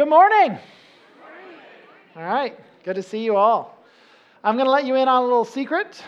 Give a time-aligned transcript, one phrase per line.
[0.00, 0.58] Good morning.
[2.16, 3.76] All right, good to see you all.
[4.42, 6.02] I'm going to let you in on a little secret.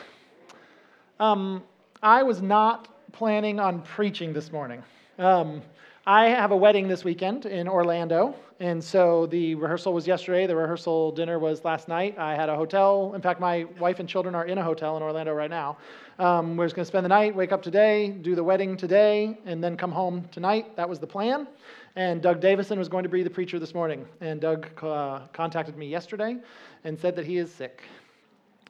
[1.21, 1.62] Um,
[2.02, 4.82] I was not planning on preaching this morning.
[5.18, 5.60] Um,
[6.04, 10.48] I have a wedding this weekend in Orlando, and so the rehearsal was yesterday.
[10.48, 12.18] The rehearsal dinner was last night.
[12.18, 13.12] I had a hotel.
[13.14, 15.77] In fact, my wife and children are in a hotel in Orlando right now.
[16.18, 19.39] Um, we're just going to spend the night, wake up today, do the wedding today,
[19.46, 20.75] and then come home tonight.
[20.75, 21.46] That was the plan.
[21.95, 24.05] And Doug Davison was going to be the preacher this morning.
[24.21, 26.37] And Doug uh, contacted me yesterday
[26.82, 27.81] and said that he is sick.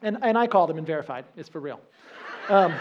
[0.03, 1.81] And, and I called him and verified it's for real.
[2.49, 2.75] Um,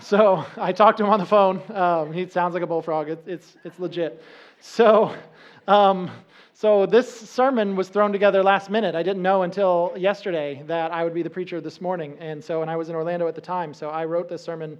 [0.00, 1.62] so I talked to him on the phone.
[1.72, 3.08] Um, he sounds like a bullfrog.
[3.08, 4.22] It, it's, it's legit.
[4.60, 5.14] So,
[5.68, 6.10] um,
[6.52, 8.94] so this sermon was thrown together last minute.
[8.94, 12.16] I didn't know until yesterday that I would be the preacher this morning.
[12.20, 13.74] And so, and I was in Orlando at the time.
[13.74, 14.78] So I wrote this sermon.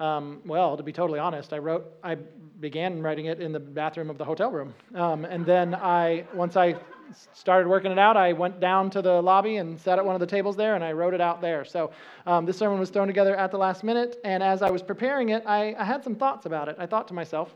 [0.00, 2.16] Um, well, to be totally honest, I wrote, I
[2.60, 4.72] began writing it in the bathroom of the hotel room.
[4.94, 6.76] Um, and then I, once I
[7.32, 10.20] started working it out, I went down to the lobby and sat at one of
[10.20, 11.64] the tables there and I wrote it out there.
[11.64, 11.90] So
[12.26, 14.20] um, this sermon was thrown together at the last minute.
[14.24, 16.76] And as I was preparing it, I, I had some thoughts about it.
[16.78, 17.54] I thought to myself,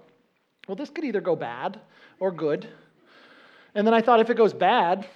[0.69, 1.81] well, this could either go bad
[2.21, 2.69] or good.
[3.75, 5.07] And then I thought, if it goes bad,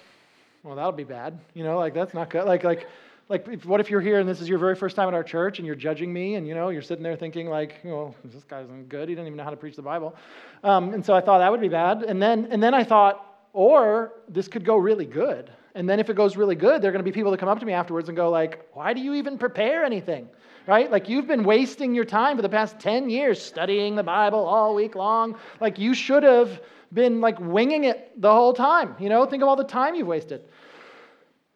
[0.63, 1.39] well, that'll be bad.
[1.53, 2.45] You know, like that's not good.
[2.45, 2.87] Like, like,
[3.29, 5.23] like, if, what if you're here and this is your very first time at our
[5.23, 8.43] church and you're judging me and you know you're sitting there thinking like, oh, this
[8.43, 9.09] guy isn't good.
[9.09, 10.15] He doesn't even know how to preach the Bible.
[10.63, 12.03] Um, and so I thought that would be bad.
[12.03, 15.49] And then, and then I thought, or this could go really good.
[15.73, 17.49] And then if it goes really good, there are going to be people that come
[17.49, 20.29] up to me afterwards and go like, "Why do you even prepare anything?"
[20.67, 20.91] Right?
[20.91, 24.75] Like you've been wasting your time for the past 10 years studying the Bible all
[24.75, 25.37] week long.
[25.59, 26.61] Like you should have
[26.93, 28.95] been like winging it the whole time.
[28.99, 30.43] You know, think of all the time you've wasted.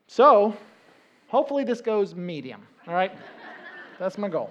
[0.07, 0.57] So,
[1.27, 2.65] hopefully this goes medium.
[2.87, 3.11] All right?
[3.99, 4.49] That's my goal.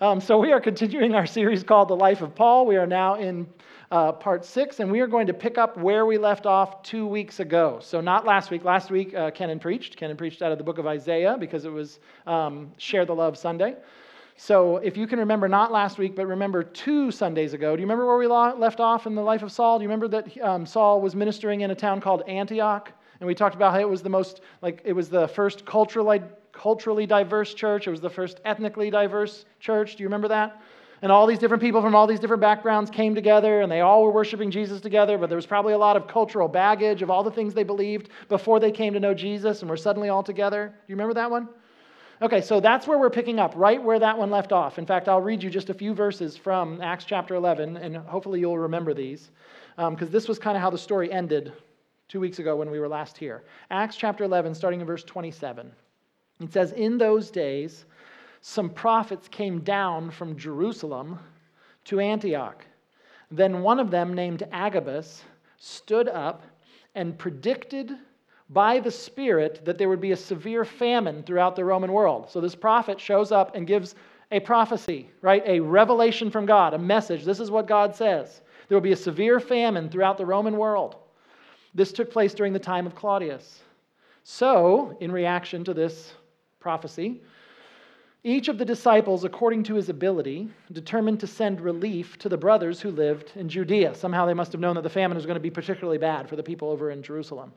[0.00, 2.66] Um, so, we are continuing our series called The Life of Paul.
[2.66, 3.48] We are now in
[3.90, 7.06] uh, part six, and we are going to pick up where we left off two
[7.06, 7.78] weeks ago.
[7.80, 8.64] So, not last week.
[8.64, 9.96] Last week, uh, Kenan preached.
[9.96, 13.38] Kenan preached out of the book of Isaiah because it was um, Share the Love
[13.38, 13.76] Sunday.
[14.36, 17.86] So, if you can remember, not last week, but remember two Sundays ago, do you
[17.86, 19.78] remember where we left off in the life of Saul?
[19.78, 22.92] Do you remember that um, Saul was ministering in a town called Antioch?
[23.20, 26.20] And we talked about how it was the most, like, it was the first culturally,
[26.52, 27.86] culturally diverse church.
[27.86, 29.96] It was the first ethnically diverse church.
[29.96, 30.60] Do you remember that?
[31.02, 34.02] And all these different people from all these different backgrounds came together and they all
[34.02, 37.22] were worshiping Jesus together, but there was probably a lot of cultural baggage of all
[37.22, 40.68] the things they believed before they came to know Jesus and were suddenly all together.
[40.68, 41.48] Do you remember that one?
[42.22, 44.78] Okay, so that's where we're picking up, right where that one left off.
[44.78, 48.40] In fact, I'll read you just a few verses from Acts chapter 11, and hopefully
[48.40, 49.30] you'll remember these,
[49.76, 51.52] because um, this was kind of how the story ended
[52.08, 53.44] two weeks ago when we were last here.
[53.70, 55.70] Acts chapter 11, starting in verse 27.
[56.40, 57.84] It says, In those days,
[58.48, 61.18] some prophets came down from Jerusalem
[61.84, 62.64] to Antioch.
[63.28, 65.24] Then one of them, named Agabus,
[65.58, 66.44] stood up
[66.94, 67.90] and predicted
[68.50, 72.30] by the Spirit that there would be a severe famine throughout the Roman world.
[72.30, 73.96] So this prophet shows up and gives
[74.30, 75.42] a prophecy, right?
[75.44, 77.24] A revelation from God, a message.
[77.24, 78.42] This is what God says.
[78.68, 80.94] There will be a severe famine throughout the Roman world.
[81.74, 83.64] This took place during the time of Claudius.
[84.22, 86.14] So, in reaction to this
[86.60, 87.22] prophecy,
[88.26, 92.80] each of the disciples, according to his ability, determined to send relief to the brothers
[92.80, 93.94] who lived in Judea.
[93.94, 96.34] Somehow they must have known that the famine was going to be particularly bad for
[96.34, 97.52] the people over in Jerusalem.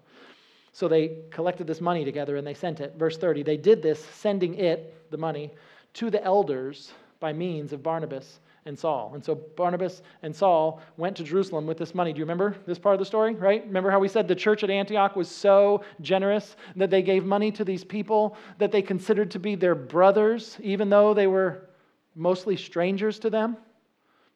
[0.71, 2.93] So they collected this money together and they sent it.
[2.99, 5.49] Verse 30 they did this, sending it, the money,
[5.95, 9.11] to the elders by means of Barnabas and Saul.
[9.13, 12.13] And so Barnabas and Saul went to Jerusalem with this money.
[12.13, 13.65] Do you remember this part of the story, right?
[13.65, 17.51] Remember how we said the church at Antioch was so generous that they gave money
[17.53, 21.69] to these people that they considered to be their brothers, even though they were
[22.15, 23.57] mostly strangers to them?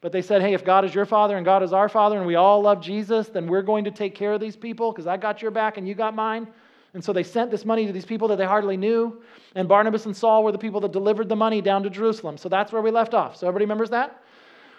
[0.00, 2.26] But they said, hey, if God is your father and God is our father and
[2.26, 5.16] we all love Jesus, then we're going to take care of these people because I
[5.16, 6.46] got your back and you got mine.
[6.94, 9.20] And so they sent this money to these people that they hardly knew.
[9.56, 12.38] And Barnabas and Saul were the people that delivered the money down to Jerusalem.
[12.38, 13.36] So that's where we left off.
[13.36, 14.22] So everybody remembers that?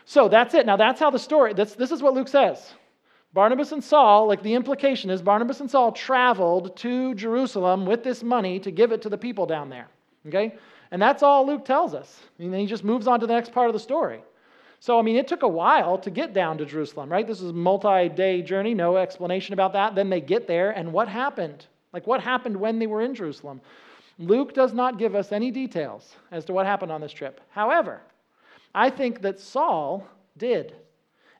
[0.06, 0.66] So that's it.
[0.66, 2.74] Now that's how the story, that's, this is what Luke says.
[3.34, 8.24] Barnabas and Saul, like the implication is Barnabas and Saul traveled to Jerusalem with this
[8.24, 9.90] money to give it to the people down there.
[10.28, 10.56] Okay?
[10.92, 12.22] And that's all Luke tells us.
[12.40, 14.24] And then he just moves on to the next part of the story.
[14.80, 17.26] So, I mean, it took a while to get down to Jerusalem, right?
[17.26, 19.96] This is a multi day journey, no explanation about that.
[19.96, 21.66] Then they get there, and what happened?
[21.96, 23.62] Like, what happened when they were in Jerusalem?
[24.20, 27.40] Luke does not give us any details as to what happened on this trip.
[27.52, 28.02] However,
[28.76, 30.06] I think that Saul
[30.38, 30.76] did.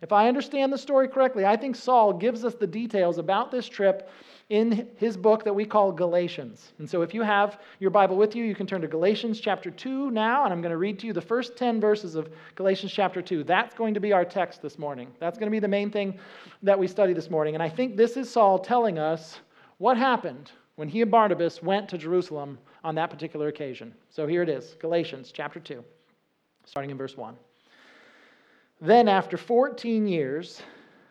[0.02, 3.68] If I understand the story correctly, I think Saul gives us the details about this
[3.68, 4.10] trip
[4.50, 6.72] in his book that we call Galatians.
[6.80, 9.70] And so if you have your Bible with you, you can turn to Galatians chapter
[9.70, 12.94] 2 now, and I'm going to read to you the first 10 verses of Galatians
[12.94, 13.44] chapter 2.
[13.44, 15.12] That's going to be our text this morning.
[15.20, 16.18] That's going to be the main thing
[16.64, 17.56] that we study this morning.
[17.56, 19.42] And I think this is Saul telling us
[19.78, 23.94] what happened when he and Barnabas went to Jerusalem on that particular occasion.
[24.10, 25.84] So here it is Galatians chapter 2,
[26.66, 27.36] starting in verse 1.
[28.82, 30.62] Then, after 14 years,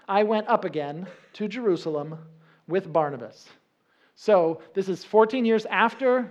[0.06, 2.18] I went up again to Jerusalem
[2.68, 3.48] with Barnabas.
[4.16, 6.30] So, this is 14 years after.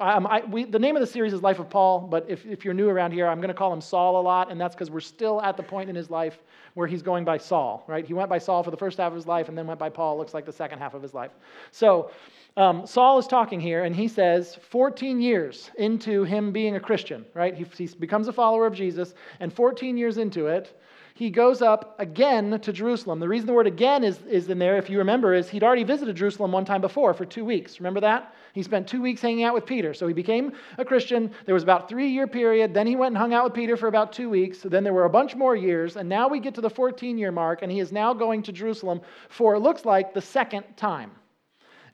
[0.00, 2.64] Um, I, we, the name of the series is Life of Paul, but if, if
[2.64, 4.90] you're new around here, I'm going to call him Saul a lot, and that's because
[4.90, 6.40] we're still at the point in his life
[6.74, 8.04] where he's going by Saul, right?
[8.04, 9.88] He went by Saul for the first half of his life and then went by
[9.88, 11.30] Paul, looks like the second half of his life.
[11.70, 12.10] So,
[12.56, 17.24] um, Saul is talking here, and he says 14 years into him being a Christian,
[17.32, 17.54] right?
[17.54, 20.76] He, he becomes a follower of Jesus, and 14 years into it,
[21.18, 23.18] he goes up again to Jerusalem.
[23.18, 25.82] The reason the word again is, is in there, if you remember, is he'd already
[25.82, 27.80] visited Jerusalem one time before for two weeks.
[27.80, 28.32] Remember that?
[28.52, 29.92] He spent two weeks hanging out with Peter.
[29.94, 31.32] So he became a Christian.
[31.44, 32.72] There was about three year period.
[32.72, 34.60] Then he went and hung out with Peter for about two weeks.
[34.60, 35.96] Then there were a bunch more years.
[35.96, 38.52] And now we get to the 14 year mark, and he is now going to
[38.52, 41.10] Jerusalem for, it looks like, the second time.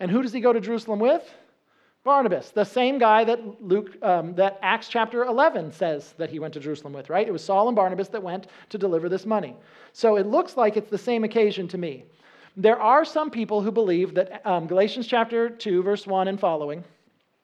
[0.00, 1.22] And who does he go to Jerusalem with?
[2.04, 6.52] Barnabas, the same guy that Luke, um, that Acts chapter 11 says that he went
[6.52, 7.26] to Jerusalem with, right?
[7.26, 9.56] It was Saul and Barnabas that went to deliver this money.
[9.94, 12.04] So it looks like it's the same occasion to me.
[12.58, 16.84] There are some people who believe that um, Galatians chapter 2, verse 1 and following,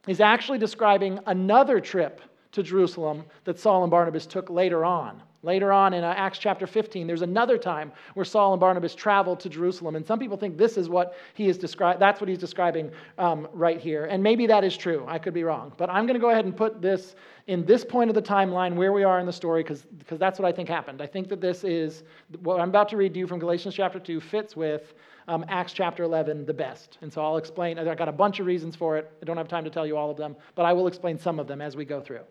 [0.07, 2.21] is actually describing another trip
[2.53, 5.23] to Jerusalem that Saul and Barnabas took later on.
[5.43, 9.41] Later on in uh, Acts chapter 15, there's another time where Saul and Barnabas traveled
[9.41, 9.97] to Jerusalem.
[9.97, 13.49] And some people think this is what he is describing, that's what he's describing um,
[13.55, 14.05] right here.
[14.05, 15.05] And maybe that is true.
[15.09, 15.73] I could be wrong.
[15.79, 17.15] But I'm going to go ahead and put this
[17.47, 20.47] in this point of the timeline where we are in the story because that's what
[20.47, 21.01] I think happened.
[21.01, 22.03] I think that this is
[22.43, 24.93] what I'm about to read to you from Galatians chapter 2 fits with
[25.27, 26.99] um, Acts chapter 11 the best.
[27.01, 27.79] And so I'll explain.
[27.79, 29.11] I've got a bunch of reasons for it.
[29.23, 31.39] I don't have time to tell you all of them, but I will explain some
[31.39, 32.25] of them as we go through.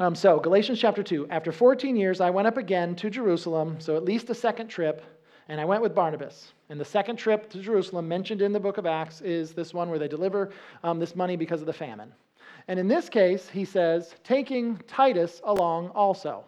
[0.00, 1.26] Um, so, Galatians chapter 2.
[1.28, 5.02] After 14 years, I went up again to Jerusalem, so at least a second trip,
[5.48, 6.52] and I went with Barnabas.
[6.68, 9.90] And the second trip to Jerusalem, mentioned in the book of Acts, is this one
[9.90, 10.50] where they deliver
[10.84, 12.12] um, this money because of the famine.
[12.68, 16.44] And in this case, he says, taking Titus along also.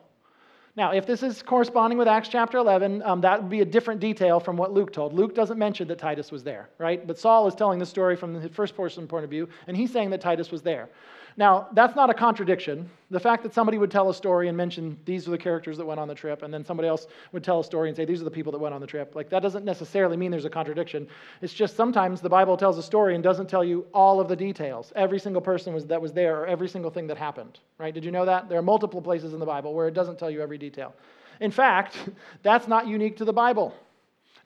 [0.76, 4.00] Now, if this is corresponding with Acts chapter 11, um, that would be a different
[4.00, 5.12] detail from what Luke told.
[5.12, 7.04] Luke doesn't mention that Titus was there, right?
[7.04, 9.92] But Saul is telling the story from the first person point of view, and he's
[9.92, 10.88] saying that Titus was there.
[11.36, 12.90] Now, that's not a contradiction.
[13.10, 15.86] The fact that somebody would tell a story and mention these are the characters that
[15.86, 18.20] went on the trip, and then somebody else would tell a story and say these
[18.20, 20.50] are the people that went on the trip, like that doesn't necessarily mean there's a
[20.50, 21.08] contradiction.
[21.42, 24.36] It's just sometimes the Bible tells a story and doesn't tell you all of the
[24.36, 24.92] details.
[24.96, 27.92] Every single person was, that was there or every single thing that happened, right?
[27.94, 28.48] Did you know that?
[28.48, 30.94] There are multiple places in the Bible where it doesn't tell you every detail.
[31.40, 31.96] In fact,
[32.42, 33.74] that's not unique to the Bible.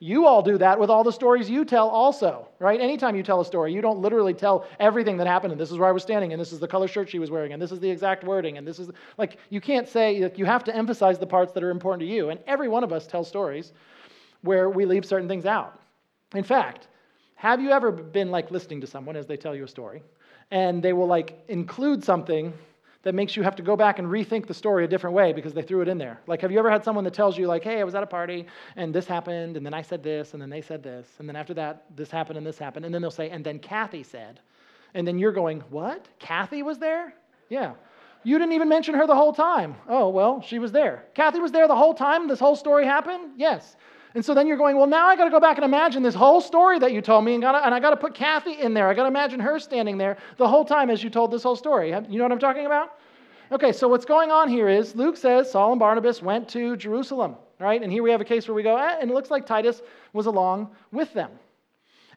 [0.01, 2.81] You all do that with all the stories you tell, also, right?
[2.81, 5.79] Anytime you tell a story, you don't literally tell everything that happened, and this is
[5.79, 7.73] where I was standing, and this is the color shirt she was wearing, and this
[7.73, 10.75] is the exact wording, and this is like, you can't say, like, you have to
[10.75, 12.31] emphasize the parts that are important to you.
[12.31, 13.73] And every one of us tells stories
[14.43, 15.81] where we leave certain things out.
[16.35, 16.89] In fact,
[17.37, 20.03] have you ever been like listening to someone as they tell you a story,
[20.51, 22.53] and they will like include something
[23.05, 25.53] that makes you have to go back and rethink the story a different way because
[25.53, 26.19] they threw it in there.
[26.27, 28.07] Like, have you ever had someone that tells you, like, hey, I was at a
[28.07, 28.47] party
[28.77, 31.37] and this happened, and then I said this, and then they said this, and then
[31.37, 34.41] after that, this happened and this happened, and then they'll say, and then Kathy said.
[34.95, 36.09] And then you're going, what?
[36.19, 37.15] Kathy was there?
[37.49, 37.75] Yeah.
[38.23, 39.77] You didn't even mention her the whole time.
[39.87, 41.05] Oh, well, she was there.
[41.15, 43.33] Kathy was there the whole time this whole story happened?
[43.37, 43.77] Yes.
[44.15, 46.15] And so then you're going, well, now I got to go back and imagine this
[46.15, 48.73] whole story that you told me, and, gotta, and I got to put Kathy in
[48.73, 48.89] there.
[48.89, 51.57] I got to imagine her standing there the whole time as you told this whole
[51.57, 51.89] story.
[51.91, 52.97] You know what I'm talking about?
[53.51, 57.37] Okay, so what's going on here is Luke says Saul and Barnabas went to Jerusalem,
[57.59, 57.83] right?
[57.83, 59.83] And here we have a case where we go, eh, and it looks like Titus
[60.13, 61.31] was along with them.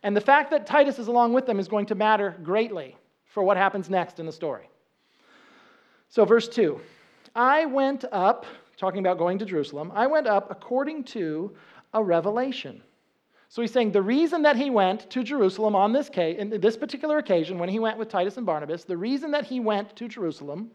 [0.03, 2.95] And the fact that Titus is along with them is going to matter greatly
[3.25, 4.69] for what happens next in the story.
[6.09, 6.79] So, verse 2
[7.35, 8.45] I went up,
[8.77, 11.55] talking about going to Jerusalem, I went up according to
[11.97, 12.81] a revelation.
[13.49, 16.77] So he's saying the reason that he went to Jerusalem on this case, in this
[16.77, 20.07] particular occasion, when he went with Titus and Barnabas, the reason that he went to
[20.07, 20.71] Jerusalem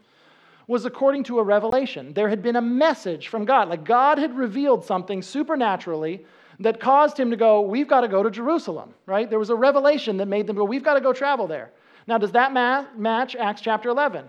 [0.67, 2.13] was according to a revelation.
[2.15, 3.69] There had been a message from God.
[3.69, 6.25] Like God had revealed something supernaturally
[6.61, 9.29] that caused him to go, We've got to go to Jerusalem, right?
[9.29, 11.73] There was a revelation that made them go, We've got to go travel there.
[12.07, 14.29] Now, does that match Acts chapter 11?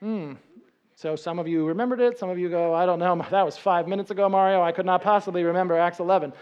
[0.00, 0.32] Hmm.
[1.02, 2.16] So some of you remembered it.
[2.16, 3.26] Some of you go, I don't know.
[3.32, 4.62] That was five minutes ago, Mario.
[4.62, 6.32] I could not possibly remember Acts 11.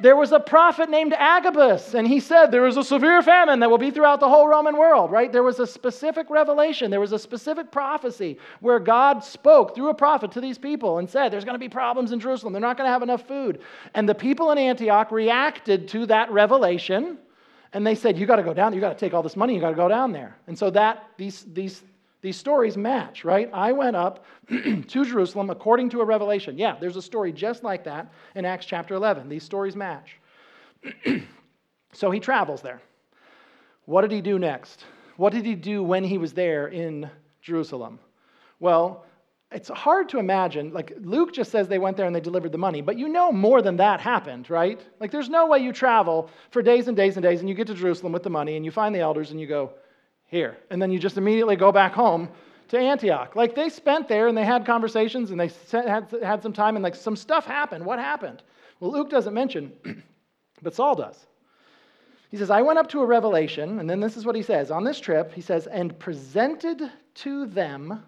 [0.00, 3.70] There was a prophet named Agabus, and he said there is a severe famine that
[3.70, 5.30] will be throughout the whole Roman world, right?
[5.32, 9.94] There was a specific revelation, there was a specific prophecy where God spoke through a
[9.94, 12.52] prophet to these people and said, There's going to be problems in Jerusalem.
[12.52, 13.60] They're not going to have enough food.
[13.94, 17.18] And the people in Antioch reacted to that revelation,
[17.72, 19.54] and they said, You got to go down, you got to take all this money,
[19.54, 20.36] you got to go down there.
[20.48, 21.82] And so that these, these
[22.20, 23.48] these stories match, right?
[23.52, 26.58] I went up to Jerusalem according to a revelation.
[26.58, 29.28] Yeah, there's a story just like that in Acts chapter 11.
[29.28, 30.16] These stories match.
[31.92, 32.80] so he travels there.
[33.84, 34.84] What did he do next?
[35.16, 37.08] What did he do when he was there in
[37.40, 37.98] Jerusalem?
[38.60, 39.04] Well,
[39.50, 40.72] it's hard to imagine.
[40.72, 43.32] Like Luke just says they went there and they delivered the money, but you know
[43.32, 44.80] more than that happened, right?
[45.00, 47.66] Like there's no way you travel for days and days and days and you get
[47.68, 49.72] to Jerusalem with the money and you find the elders and you go,
[50.28, 50.56] here.
[50.70, 52.28] And then you just immediately go back home
[52.68, 53.34] to Antioch.
[53.34, 56.82] Like they spent there and they had conversations and they had, had some time and
[56.82, 57.84] like some stuff happened.
[57.84, 58.42] What happened?
[58.78, 59.72] Well, Luke doesn't mention,
[60.62, 61.26] but Saul does.
[62.30, 64.70] He says, I went up to a revelation, and then this is what he says.
[64.70, 68.02] On this trip, he says, and presented to them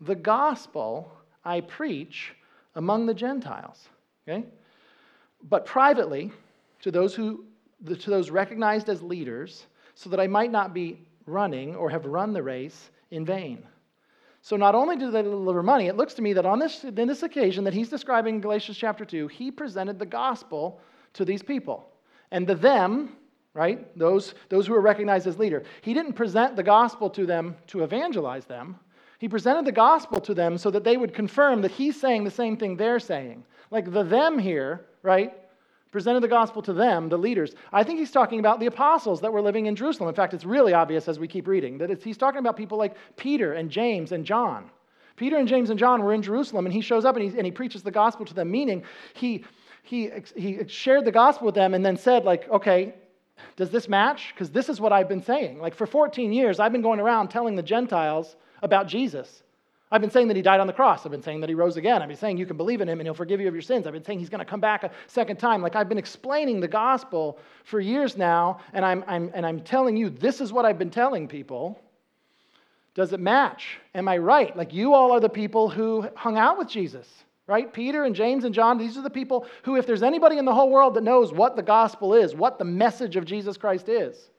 [0.00, 1.10] the gospel
[1.44, 2.34] I preach
[2.76, 3.88] among the Gentiles.
[4.26, 4.46] Okay?
[5.42, 6.30] But privately,
[6.82, 7.44] to those who
[7.86, 12.32] to those recognized as leaders, so that I might not be running or have run
[12.32, 13.64] the race in vain.
[14.40, 17.08] So not only do they deliver money, it looks to me that on this, in
[17.08, 20.80] this occasion that he's describing in Galatians chapter 2, he presented the gospel
[21.14, 21.90] to these people.
[22.30, 23.16] And the them,
[23.54, 27.56] right, those, those who are recognized as leader, he didn't present the gospel to them
[27.68, 28.78] to evangelize them.
[29.18, 32.30] He presented the gospel to them so that they would confirm that he's saying the
[32.30, 33.44] same thing they're saying.
[33.70, 35.32] Like the them here, right,
[35.90, 37.54] presented the gospel to them, the leaders.
[37.72, 40.08] I think he's talking about the apostles that were living in Jerusalem.
[40.08, 42.96] In fact, it's really obvious as we keep reading that he's talking about people like
[43.16, 44.70] Peter and James and John.
[45.16, 47.44] Peter and James and John were in Jerusalem, and he shows up and he, and
[47.44, 49.44] he preaches the gospel to them, meaning he,
[49.82, 52.94] he, he shared the gospel with them and then said, like, okay,
[53.56, 54.32] does this match?
[54.34, 55.58] Because this is what I've been saying.
[55.58, 59.42] Like, for 14 years, I've been going around telling the Gentiles about Jesus.
[59.90, 61.06] I've been saying that he died on the cross.
[61.06, 62.02] I've been saying that he rose again.
[62.02, 63.86] I've been saying you can believe in him and he'll forgive you of your sins.
[63.86, 65.62] I've been saying he's going to come back a second time.
[65.62, 69.96] Like I've been explaining the gospel for years now, and I'm, I'm, and I'm telling
[69.96, 71.80] you this is what I've been telling people.
[72.94, 73.78] Does it match?
[73.94, 74.54] Am I right?
[74.56, 77.08] Like you all are the people who hung out with Jesus,
[77.46, 77.72] right?
[77.72, 80.54] Peter and James and John, these are the people who, if there's anybody in the
[80.54, 84.30] whole world that knows what the gospel is, what the message of Jesus Christ is,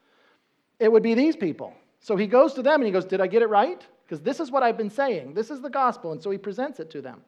[0.78, 1.74] it would be these people.
[2.02, 3.84] So he goes to them and he goes, Did I get it right?
[4.10, 5.36] Because this is what I've been saying.
[5.36, 6.14] This is the gospel.
[6.14, 7.22] And so he presents it to them.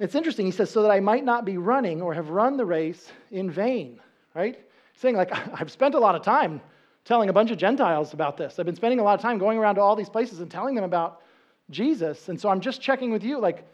[0.00, 0.46] It's interesting.
[0.46, 3.50] He says, so that I might not be running or have run the race in
[3.50, 4.00] vain,
[4.34, 4.58] right?
[4.96, 6.62] Saying, like, I've spent a lot of time
[7.04, 8.58] telling a bunch of Gentiles about this.
[8.58, 10.74] I've been spending a lot of time going around to all these places and telling
[10.74, 11.20] them about
[11.68, 12.30] Jesus.
[12.30, 13.66] And so I'm just checking with you, like,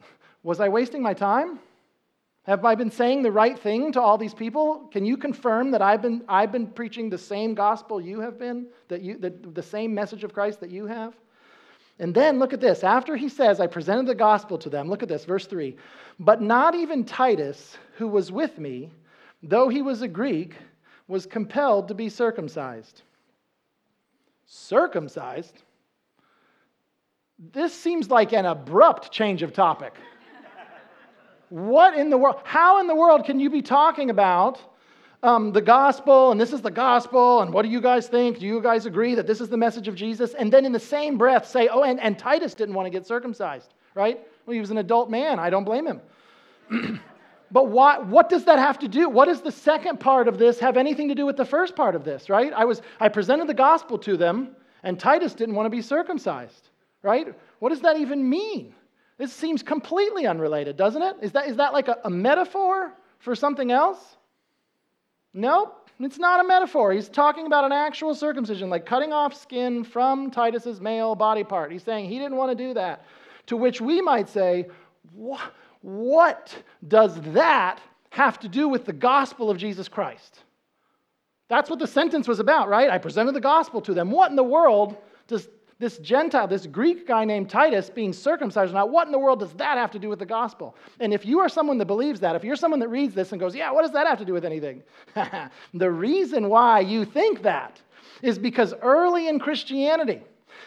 [0.44, 1.58] was I wasting my time?
[2.46, 4.88] Have I been saying the right thing to all these people?
[4.92, 8.66] Can you confirm that I've been, I've been preaching the same gospel you have been,
[8.86, 11.14] that you, that the same message of Christ that you have?
[11.98, 12.84] And then look at this.
[12.84, 15.76] After he says, I presented the gospel to them, look at this, verse 3.
[16.20, 18.90] But not even Titus, who was with me,
[19.42, 20.54] though he was a Greek,
[21.08, 23.02] was compelled to be circumcised.
[24.46, 25.62] Circumcised?
[27.52, 29.94] This seems like an abrupt change of topic.
[31.48, 32.40] What in the world?
[32.44, 34.60] How in the world can you be talking about
[35.22, 38.38] um, the gospel and this is the gospel and what do you guys think?
[38.38, 40.34] Do you guys agree that this is the message of Jesus?
[40.34, 43.06] And then in the same breath say, oh, and, and Titus didn't want to get
[43.06, 44.20] circumcised, right?
[44.44, 45.38] Well, he was an adult man.
[45.38, 46.00] I don't blame him.
[47.50, 49.08] but why, what does that have to do?
[49.08, 51.94] What does the second part of this have anything to do with the first part
[51.94, 52.52] of this, right?
[52.52, 56.70] I, was, I presented the gospel to them and Titus didn't want to be circumcised,
[57.02, 57.34] right?
[57.60, 58.74] What does that even mean?
[59.18, 61.16] This seems completely unrelated, doesn't it?
[61.22, 63.98] Is that, is that like a, a metaphor for something else?
[65.32, 66.92] Nope, it's not a metaphor.
[66.92, 71.72] He's talking about an actual circumcision, like cutting off skin from Titus's male body part.
[71.72, 73.04] He's saying he didn't want to do that.
[73.46, 74.66] To which we might say,
[75.80, 77.80] what does that
[78.10, 80.42] have to do with the gospel of Jesus Christ?
[81.48, 82.90] That's what the sentence was about, right?
[82.90, 84.10] I presented the gospel to them.
[84.10, 84.96] What in the world
[85.28, 89.40] does this Gentile, this Greek guy named Titus being circumcised now, what in the world
[89.40, 90.74] does that have to do with the gospel?
[91.00, 93.40] And if you are someone that believes that, if you're someone that reads this and
[93.40, 94.82] goes, yeah, what does that have to do with anything?
[95.74, 97.80] the reason why you think that
[98.22, 100.22] is because early in Christianity,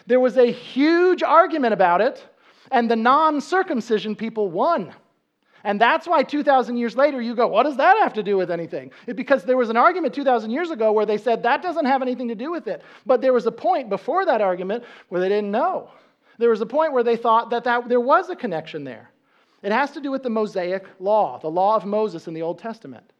[0.06, 2.24] there was a huge argument about it,
[2.70, 4.94] and the non circumcision people won.
[5.64, 8.50] And that's why 2,000 years later you go, what does that have to do with
[8.50, 8.90] anything?
[9.06, 12.02] It, because there was an argument 2,000 years ago where they said that doesn't have
[12.02, 12.82] anything to do with it.
[13.04, 15.90] But there was a point before that argument where they didn't know.
[16.38, 19.10] there was a point where they thought that, that there was a connection there.
[19.62, 22.58] It has to do with the Mosaic law, the law of Moses in the Old
[22.58, 23.12] Testament.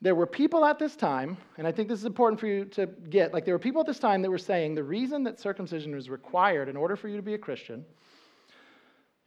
[0.00, 2.86] There were people at this time, and I think this is important for you to
[2.86, 5.94] get, like there were people at this time that were saying the reason that circumcision
[5.94, 7.84] was required in order for you to be a Christian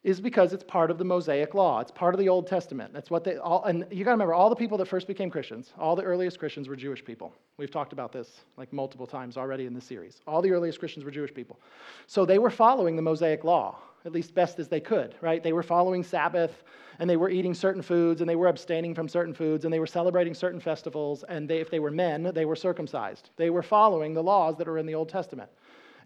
[0.03, 1.81] is because it's part of the Mosaic law.
[1.81, 2.93] It's part of the Old Testament.
[2.93, 5.29] That's what they all and you got to remember all the people that first became
[5.29, 7.33] Christians, all the earliest Christians were Jewish people.
[7.57, 10.21] We've talked about this like multiple times already in this series.
[10.25, 11.59] All the earliest Christians were Jewish people.
[12.07, 15.43] So they were following the Mosaic law, at least best as they could, right?
[15.43, 16.63] They were following Sabbath
[16.99, 19.79] and they were eating certain foods and they were abstaining from certain foods and they
[19.79, 23.31] were celebrating certain festivals and they, if they were men, they were circumcised.
[23.35, 25.49] They were following the laws that are in the Old Testament.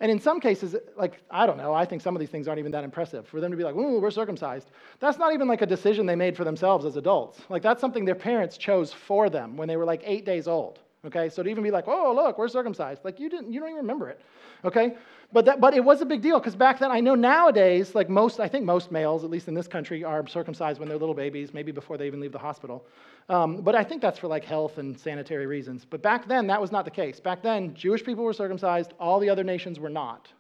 [0.04, 2.60] And in some cases, like, I don't know, I think some of these things aren't
[2.60, 3.26] even that impressive.
[3.26, 4.70] For them to be like, ooh, we're circumcised,
[5.00, 7.40] that's not even like a decision they made for themselves as adults.
[7.48, 10.80] Like, that's something their parents chose for them when they were like eight days old.
[11.06, 13.70] Okay, so to even be like, oh, look, we're circumcised, like you didn't, you don't
[13.70, 14.22] even remember it.
[14.64, 14.96] Okay,
[15.34, 18.10] but that, but it was a big deal because back then, I know nowadays, like
[18.10, 21.14] most, I think most males, at least in this country, are circumcised when they're little
[21.14, 22.86] babies, maybe before they even leave the hospital.
[23.28, 25.84] Um, but I think that's for like health and sanitary reasons.
[25.84, 27.20] But back then, that was not the case.
[27.20, 30.32] Back then, Jewish people were circumcised, all the other nations were not.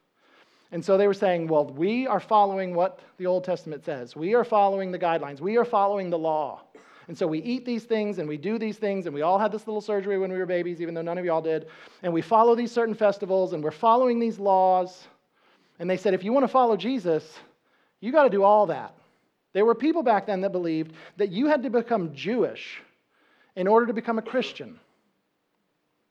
[0.71, 4.15] And so they were saying, well, we are following what the Old Testament says.
[4.15, 5.41] We are following the guidelines.
[5.41, 6.61] We are following the law.
[7.07, 9.51] And so we eat these things and we do these things, and we all had
[9.51, 11.67] this little surgery when we were babies, even though none of y'all did.
[12.01, 15.07] And we follow these certain festivals and we're following these laws.
[15.79, 17.39] And they said, if you want to follow Jesus,
[17.99, 18.95] you got to do all that.
[19.53, 22.81] There were people back then that believed that you had to become Jewish
[23.55, 24.79] in order to become a Christian.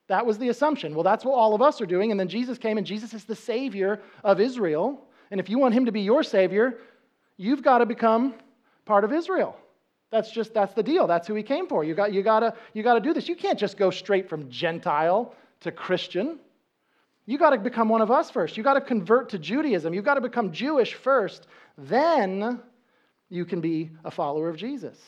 [0.08, 0.94] That was the assumption.
[0.94, 2.10] Well, that's what all of us are doing.
[2.10, 5.00] And then Jesus came, and Jesus is the Savior of Israel.
[5.30, 6.78] And if you want him to be your Savior,
[7.36, 8.34] you've got to become
[8.84, 9.56] part of Israel.
[10.12, 11.06] That's just that's the deal.
[11.06, 11.82] That's who he came for.
[11.82, 13.28] You got you gotta you gotta do this.
[13.28, 16.38] You can't just go straight from Gentile to Christian.
[17.24, 18.56] You got to become one of us first.
[18.56, 19.94] You got to convert to Judaism.
[19.94, 21.46] You got to become Jewish first.
[21.78, 22.60] Then
[23.30, 24.98] you can be a follower of Jesus.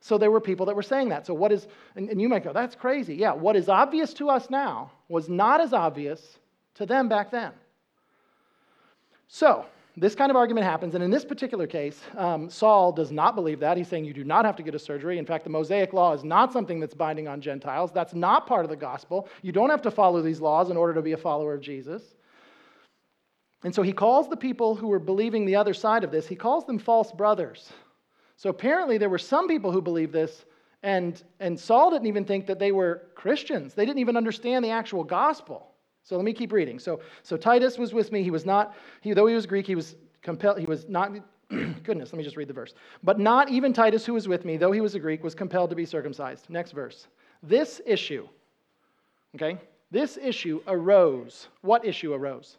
[0.00, 1.26] So there were people that were saying that.
[1.26, 3.14] So what is and, and you might go, that's crazy.
[3.14, 6.38] Yeah, what is obvious to us now was not as obvious
[6.74, 7.52] to them back then.
[9.28, 9.66] So
[10.00, 13.58] this kind of argument happens, and in this particular case, um, Saul does not believe
[13.60, 13.76] that.
[13.76, 15.18] He's saying you do not have to get a surgery.
[15.18, 17.90] In fact, the Mosaic law is not something that's binding on Gentiles.
[17.92, 19.28] That's not part of the gospel.
[19.42, 22.02] You don't have to follow these laws in order to be a follower of Jesus.
[23.64, 26.36] And so he calls the people who were believing the other side of this, he
[26.36, 27.72] calls them false brothers.
[28.36, 30.44] So apparently, there were some people who believed this,
[30.84, 33.74] and, and Saul didn't even think that they were Christians.
[33.74, 35.72] They didn't even understand the actual gospel.
[36.08, 36.78] So let me keep reading.
[36.78, 38.22] So, so Titus was with me.
[38.22, 41.12] He was not, he, though he was Greek, he was compelled, he was not,
[41.50, 42.72] goodness, let me just read the verse.
[43.02, 45.68] But not even Titus, who was with me, though he was a Greek, was compelled
[45.68, 46.48] to be circumcised.
[46.48, 47.08] Next verse.
[47.42, 48.26] This issue,
[49.34, 49.58] okay,
[49.90, 51.48] this issue arose.
[51.60, 52.56] What issue arose?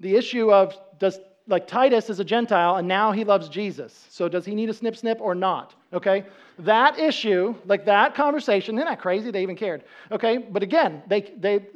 [0.00, 4.06] The issue of does, like Titus is a Gentile and now he loves Jesus.
[4.10, 5.74] So does he need a snip snip or not?
[5.94, 6.26] Okay?
[6.58, 9.30] That issue, like that conversation, isn't that crazy?
[9.30, 9.84] They even cared.
[10.12, 10.36] Okay?
[10.36, 11.66] But again, they, they,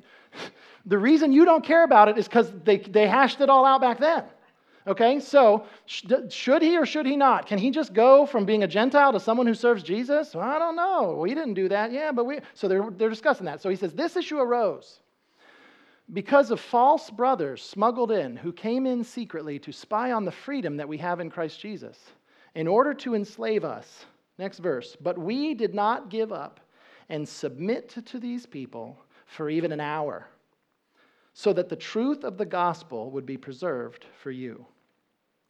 [0.87, 3.81] the reason you don't care about it is because they, they hashed it all out
[3.81, 4.25] back then.
[4.87, 7.47] Okay, so should he or should he not?
[7.47, 10.35] Can he just go from being a Gentile to someone who serves Jesus?
[10.35, 11.17] Well, I don't know.
[11.19, 11.91] We didn't do that.
[11.91, 12.41] Yeah, but we.
[12.53, 13.63] So they're, they're discussing that.
[13.63, 15.01] So he says, This issue arose
[16.13, 20.77] because of false brothers smuggled in who came in secretly to spy on the freedom
[20.77, 21.99] that we have in Christ Jesus
[22.55, 24.05] in order to enslave us.
[24.39, 24.97] Next verse.
[25.01, 26.61] But we did not give up
[27.09, 30.29] and submit to these people for even an hour
[31.35, 34.65] so that the truth of the gospel would be preserved for you.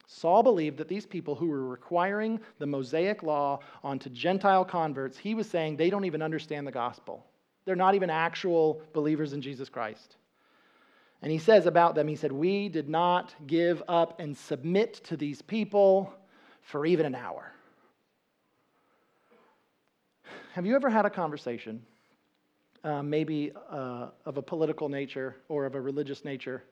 [0.07, 5.35] Saul believed that these people who were requiring the Mosaic law onto Gentile converts, he
[5.35, 7.25] was saying they don't even understand the gospel.
[7.65, 10.17] They're not even actual believers in Jesus Christ.
[11.21, 15.17] And he says about them, he said, We did not give up and submit to
[15.17, 16.13] these people
[16.61, 17.51] for even an hour.
[20.53, 21.81] Have you ever had a conversation
[22.85, 26.63] uh, maybe uh, of a political nature or of a religious nature,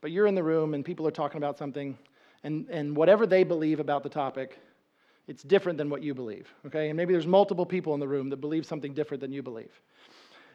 [0.00, 1.98] but you're in the room and people are talking about something,
[2.44, 4.58] and, and whatever they believe about the topic,
[5.28, 6.90] it's different than what you believe, okay?
[6.90, 9.80] And maybe there's multiple people in the room that believe something different than you believe.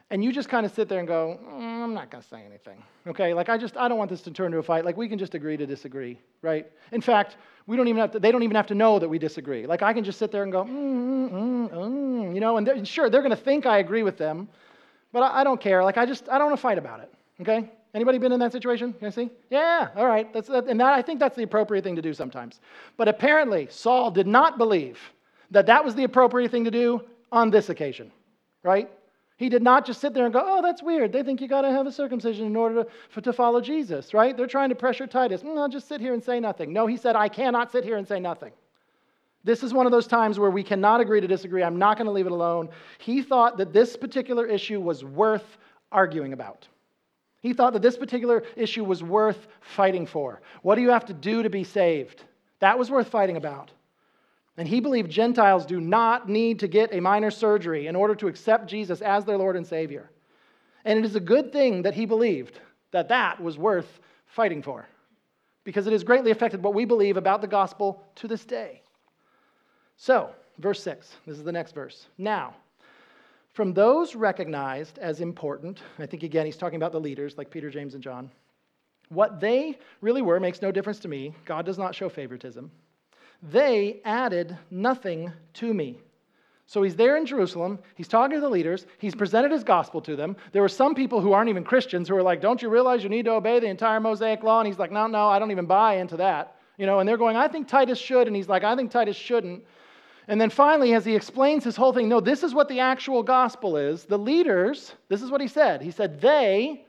[0.10, 2.44] And you just kind of sit there and go, mm, I'm not going to say
[2.46, 3.34] anything, okay?
[3.34, 4.86] Like, I just, I don't want this to turn to a fight.
[4.86, 6.66] Like, we can just agree to disagree, right?
[6.92, 9.20] In fact, we don't even have to, they don't even have to know that we
[9.20, 9.66] disagree.
[9.66, 12.86] Like, I can just sit there and go, mm, mm, mm, you know, and they're,
[12.86, 14.48] sure, they're going to think I agree with them,
[15.12, 15.84] but I, I don't care.
[15.84, 17.14] Like, I just, I don't want to fight about it.
[17.42, 17.70] Okay?
[17.94, 18.94] Anybody been in that situation?
[18.94, 19.30] Can I see?
[19.50, 20.32] Yeah, all right.
[20.34, 22.60] That's, that, and that, I think that's the appropriate thing to do sometimes.
[22.96, 25.00] But apparently, Saul did not believe
[25.52, 28.12] that that was the appropriate thing to do on this occasion,
[28.64, 28.90] right?
[29.38, 31.14] He did not just sit there and go, oh, that's weird.
[31.14, 34.14] They think you got to have a circumcision in order to, for, to follow Jesus,
[34.14, 34.36] right?
[34.36, 35.44] They're trying to pressure Titus.
[35.44, 36.74] No, I'll just sit here and say nothing.
[36.74, 38.52] No, he said, I cannot sit here and say nothing.
[39.48, 41.64] This is one of those times where we cannot agree to disagree.
[41.64, 42.68] I'm not going to leave it alone.
[42.98, 45.58] He thought that this particular issue was worth
[45.90, 46.68] arguing about.
[47.40, 50.42] He thought that this particular issue was worth fighting for.
[50.64, 52.26] What do you have to do to be saved?
[52.60, 53.72] That was worth fighting about.
[54.58, 58.28] And he believed Gentiles do not need to get a minor surgery in order to
[58.28, 60.12] accept Jesus as their Lord and Savior.
[60.84, 62.60] And it is a good thing that he believed
[62.92, 64.86] that that was worth fighting for
[65.64, 68.82] because it has greatly affected what we believe about the gospel to this day.
[69.98, 70.30] So,
[70.60, 72.08] verse 6, this is the next verse.
[72.18, 72.56] Now,
[73.54, 77.72] from those recognized as important, I think again he's talking about the leaders like Peter,
[77.72, 78.30] James, and John,
[79.10, 81.34] what they really were makes no difference to me.
[81.46, 82.70] God does not show favoritism.
[83.42, 86.00] They added nothing to me.
[86.68, 87.80] So he's there in Jerusalem.
[87.96, 88.86] He's talking to the leaders.
[88.98, 90.36] He's presented his gospel to them.
[90.52, 93.10] There were some people who aren't even Christians who are like, Don't you realize you
[93.10, 94.60] need to obey the entire Mosaic law?
[94.60, 96.58] And he's like, No, no, I don't even buy into that.
[96.78, 98.28] You know, and they're going, I think Titus should.
[98.28, 99.64] And he's like, I think Titus shouldn't.
[100.28, 103.24] And then finally, as he explains his whole thing, no, this is what the actual
[103.24, 104.04] gospel is.
[104.04, 105.82] The leaders, this is what he said.
[105.82, 106.86] He said, They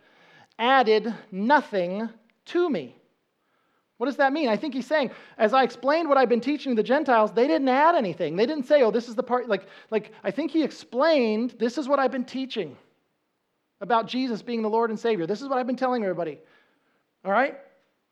[0.58, 2.08] added nothing
[2.46, 2.96] to me.
[3.98, 4.48] What does that mean?
[4.48, 7.68] I think he's saying, as I explained what I've been teaching the Gentiles, they didn't
[7.68, 8.36] add anything.
[8.36, 11.78] They didn't say, oh, this is the part, like, like I think he explained, this
[11.78, 12.76] is what I've been teaching
[13.80, 15.26] about Jesus being the Lord and Savior.
[15.26, 16.38] This is what I've been telling everybody.
[17.24, 17.58] All right?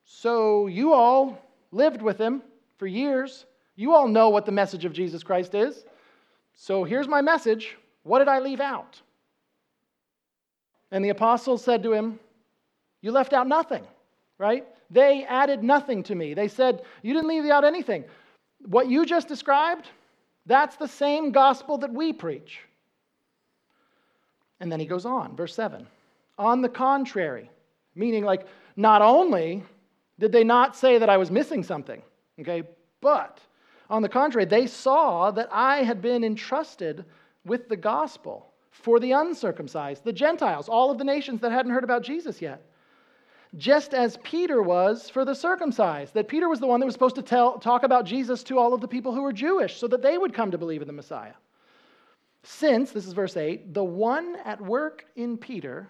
[0.04, 2.42] So you all lived with him
[2.78, 3.46] for years.
[3.76, 5.84] You all know what the message of Jesus Christ is.
[6.54, 7.76] So here's my message.
[8.02, 9.00] What did I leave out?
[10.90, 12.18] And the apostles said to him,
[13.02, 13.84] You left out nothing,
[14.38, 14.64] right?
[14.90, 16.32] They added nothing to me.
[16.32, 18.04] They said, You didn't leave out anything.
[18.64, 19.88] What you just described,
[20.46, 22.60] that's the same gospel that we preach.
[24.60, 25.86] And then he goes on, verse 7.
[26.38, 27.50] On the contrary,
[27.94, 29.62] meaning like, not only
[30.18, 32.00] did they not say that I was missing something,
[32.40, 32.62] okay,
[33.00, 33.40] but
[33.88, 37.04] on the contrary, they saw that I had been entrusted
[37.44, 41.84] with the gospel for the uncircumcised, the Gentiles, all of the nations that hadn't heard
[41.84, 42.62] about Jesus yet
[43.56, 46.14] just as Peter was for the circumcised.
[46.14, 48.74] That Peter was the one that was supposed to tell, talk about Jesus to all
[48.74, 50.92] of the people who were Jewish so that they would come to believe in the
[50.92, 51.34] Messiah.
[52.42, 55.88] Since, this is verse 8, the one at work in Peter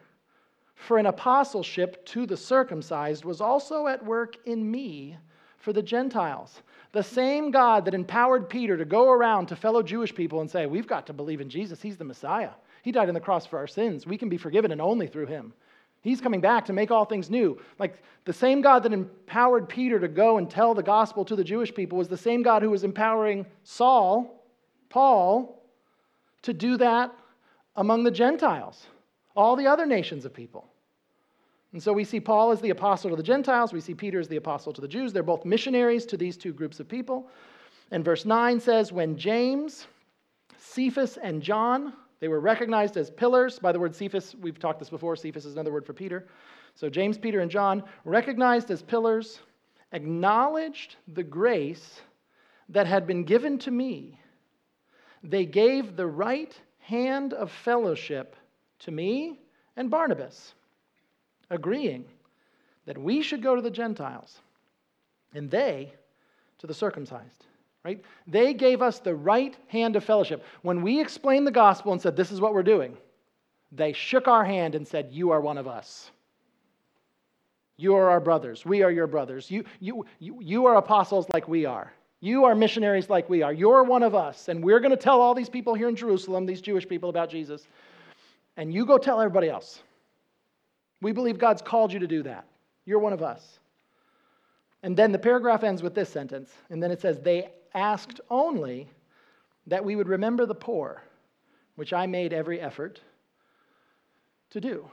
[0.74, 5.16] for an apostleship to the circumcised was also at work in me
[5.58, 6.62] for the Gentiles.
[6.96, 10.64] The same God that empowered Peter to go around to fellow Jewish people and say,
[10.64, 12.52] We've got to believe in Jesus, He's the Messiah.
[12.82, 14.06] He died on the cross for our sins.
[14.06, 15.52] We can be forgiven and only through Him.
[16.00, 17.60] He's coming back to make all things new.
[17.78, 21.44] Like the same God that empowered Peter to go and tell the gospel to the
[21.44, 24.42] Jewish people was the same God who was empowering Saul,
[24.88, 25.62] Paul,
[26.40, 27.14] to do that
[27.76, 28.86] among the Gentiles,
[29.36, 30.66] all the other nations of people.
[31.76, 34.28] And so we see Paul as the apostle to the Gentiles, we see Peter as
[34.28, 35.12] the apostle to the Jews.
[35.12, 37.28] They're both missionaries to these two groups of people.
[37.90, 39.86] And verse 9 says, When James,
[40.56, 43.58] Cephas, and John, they were recognized as pillars.
[43.58, 45.16] By the word Cephas, we've talked this before.
[45.16, 46.26] Cephas is another word for Peter.
[46.76, 49.40] So James, Peter, and John, recognized as pillars,
[49.92, 52.00] acknowledged the grace
[52.70, 54.18] that had been given to me.
[55.22, 58.34] They gave the right hand of fellowship
[58.78, 59.40] to me
[59.76, 60.54] and Barnabas,
[61.50, 62.04] agreeing
[62.86, 64.40] that we should go to the Gentiles
[65.34, 65.92] and they
[66.58, 67.46] to the circumcised
[67.86, 68.02] right?
[68.26, 70.42] They gave us the right hand of fellowship.
[70.62, 72.96] When we explained the gospel and said, This is what we're doing,
[73.70, 76.10] they shook our hand and said, You are one of us.
[77.76, 78.64] You are our brothers.
[78.64, 79.50] We are your brothers.
[79.50, 81.92] You, you, you, you are apostles like we are.
[82.20, 83.52] You are missionaries like we are.
[83.52, 84.48] You're one of us.
[84.48, 87.28] And we're going to tell all these people here in Jerusalem, these Jewish people, about
[87.28, 87.68] Jesus.
[88.56, 89.82] And you go tell everybody else.
[91.00, 92.46] We believe God's called you to do that.
[92.84, 93.58] You're one of us.
[94.82, 96.50] And then the paragraph ends with this sentence.
[96.70, 98.88] And then it says, They asked only
[99.66, 101.02] that we would remember the poor,
[101.74, 103.00] which I made every effort
[104.50, 104.88] to do.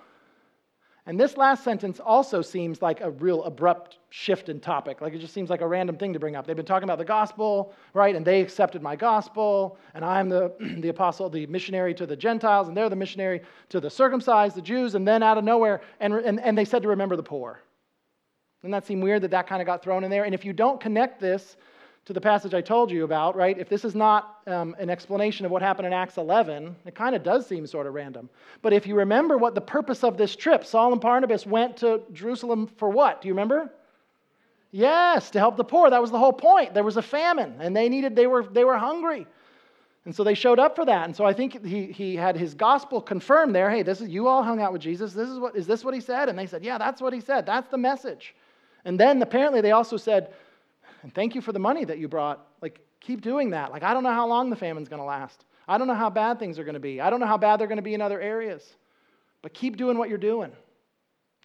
[1.05, 5.01] And this last sentence also seems like a real abrupt shift in topic.
[5.01, 6.47] Like it just seems like a random thing to bring up.
[6.47, 8.15] They've been talking about the gospel, right?
[8.15, 12.69] And they accepted my gospel, and I'm the, the apostle, the missionary to the Gentiles,
[12.69, 16.13] and they're the missionary to the circumcised, the Jews, and then out of nowhere, and,
[16.13, 17.59] and, and they said to remember the poor.
[18.61, 20.23] Doesn't that seem weird that that kind of got thrown in there?
[20.23, 21.57] And if you don't connect this
[22.05, 23.57] to the passage I told you about, right?
[23.57, 27.15] If this is not um, an explanation of what happened in Acts 11, it kind
[27.15, 28.29] of does seem sort of random.
[28.61, 32.01] But if you remember what the purpose of this trip, Saul and Barnabas went to
[32.11, 33.21] Jerusalem for what?
[33.21, 33.71] Do you remember?
[34.71, 35.89] Yes, to help the poor.
[35.89, 36.73] That was the whole point.
[36.73, 39.25] There was a famine, and they needed, they were, they were hungry.
[40.05, 41.05] And so they showed up for that.
[41.05, 43.69] And so I think he, he had his gospel confirmed there.
[43.69, 45.13] Hey, this is you all hung out with Jesus.
[45.13, 46.27] This is what is this what he said?
[46.27, 47.45] And they said, Yeah, that's what he said.
[47.45, 48.35] That's the message.
[48.83, 50.33] And then apparently they also said,
[51.03, 52.47] and thank you for the money that you brought.
[52.61, 53.71] Like, keep doing that.
[53.71, 55.45] Like, I don't know how long the famine's gonna last.
[55.67, 56.99] I don't know how bad things are gonna be.
[56.99, 58.75] I don't know how bad they're gonna be in other areas.
[59.41, 60.51] But keep doing what you're doing.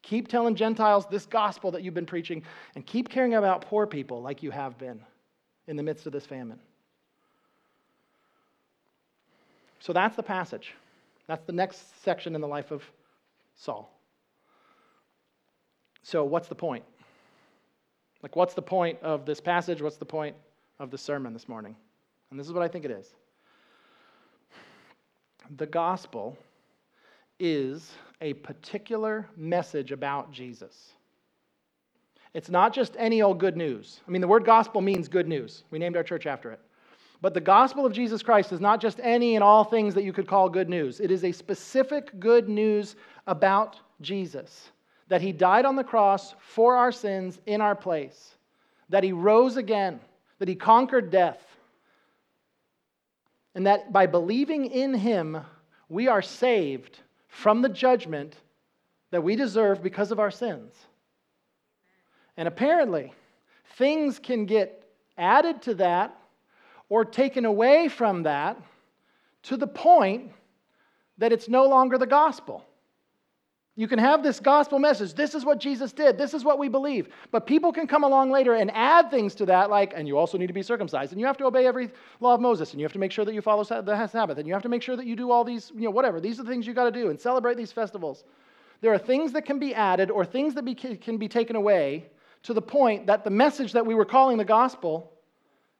[0.01, 2.43] Keep telling Gentiles this gospel that you've been preaching,
[2.75, 5.01] and keep caring about poor people like you have been
[5.67, 6.59] in the midst of this famine.
[9.79, 10.73] So that's the passage.
[11.27, 12.83] That's the next section in the life of
[13.55, 13.93] Saul.
[16.01, 16.85] So, what's the point?
[18.21, 19.81] Like, what's the point of this passage?
[19.81, 20.35] What's the point
[20.79, 21.75] of the sermon this morning?
[22.31, 23.13] And this is what I think it is
[25.57, 26.37] the gospel
[27.39, 30.91] is a particular message about Jesus.
[32.33, 34.01] It's not just any old good news.
[34.07, 35.63] I mean, the word gospel means good news.
[35.71, 36.59] We named our church after it.
[37.21, 40.13] But the gospel of Jesus Christ is not just any and all things that you
[40.13, 40.99] could call good news.
[40.99, 44.69] It is a specific good news about Jesus
[45.09, 48.35] that he died on the cross for our sins in our place,
[48.89, 49.99] that he rose again,
[50.37, 51.45] that he conquered death,
[53.55, 55.37] and that by believing in him,
[55.89, 58.35] we are saved from the judgment
[59.11, 60.73] that we deserve because of our sins.
[62.37, 63.11] And apparently,
[63.75, 66.15] things can get added to that
[66.87, 68.61] or taken away from that
[69.43, 70.31] to the point
[71.17, 72.65] that it's no longer the gospel.
[73.79, 75.13] You can have this gospel message.
[75.13, 76.17] This is what Jesus did.
[76.17, 77.07] This is what we believe.
[77.31, 80.37] But people can come along later and add things to that, like, and you also
[80.37, 81.89] need to be circumcised, and you have to obey every
[82.19, 84.45] law of Moses, and you have to make sure that you follow the Sabbath, and
[84.45, 86.19] you have to make sure that you do all these, you know, whatever.
[86.19, 88.25] These are the things you got to do and celebrate these festivals.
[88.81, 92.07] There are things that can be added or things that be, can be taken away
[92.43, 95.13] to the point that the message that we were calling the gospel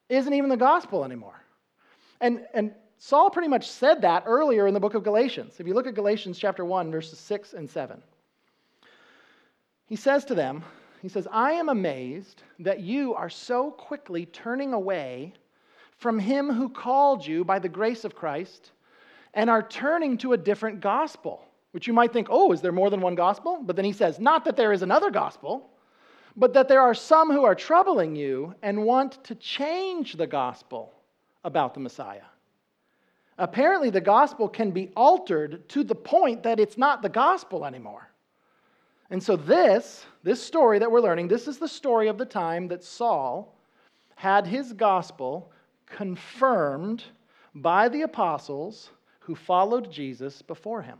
[0.08, 1.38] isn't even the gospel anymore.
[2.22, 5.58] And, and Saul pretty much said that earlier in the book of Galatians.
[5.58, 8.00] If you look at Galatians chapter 1, verses 6 and 7,
[9.86, 10.62] he says to them,
[11.00, 15.32] he says, I am amazed that you are so quickly turning away
[15.96, 18.70] from him who called you by the grace of Christ
[19.32, 22.90] and are turning to a different gospel, which you might think, oh, is there more
[22.90, 23.62] than one gospel?
[23.64, 25.70] But then he says, not that there is another gospel,
[26.36, 30.92] but that there are some who are troubling you and want to change the gospel
[31.44, 32.20] about the Messiah.
[33.40, 38.10] Apparently, the gospel can be altered to the point that it's not the gospel anymore.
[39.08, 42.68] And so, this, this story that we're learning, this is the story of the time
[42.68, 43.56] that Saul
[44.14, 45.50] had his gospel
[45.86, 47.02] confirmed
[47.54, 50.98] by the apostles who followed Jesus before him.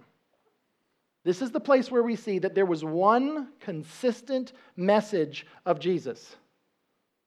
[1.24, 6.36] This is the place where we see that there was one consistent message of Jesus.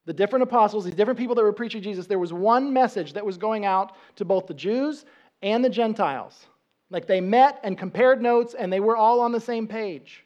[0.05, 3.25] The different apostles, these different people that were preaching Jesus, there was one message that
[3.25, 5.05] was going out to both the Jews
[5.41, 6.47] and the Gentiles.
[6.89, 10.25] Like they met and compared notes and they were all on the same page.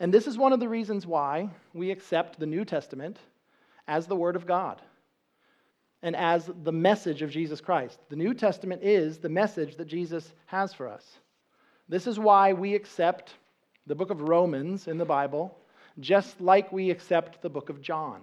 [0.00, 3.18] And this is one of the reasons why we accept the New Testament
[3.88, 4.80] as the Word of God
[6.02, 7.98] and as the message of Jesus Christ.
[8.08, 11.04] The New Testament is the message that Jesus has for us.
[11.88, 13.34] This is why we accept
[13.86, 15.56] the book of Romans in the Bible,
[15.98, 18.20] just like we accept the book of John.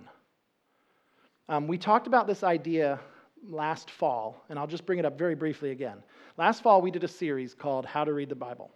[1.47, 2.99] Um, we talked about this idea
[3.47, 6.01] last fall, and I'll just bring it up very briefly again.
[6.37, 8.71] Last fall, we did a series called How to Read the Bible.